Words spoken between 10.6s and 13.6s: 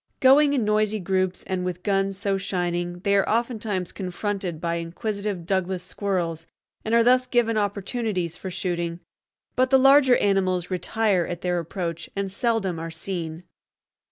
retire at their approach and seldom are seen.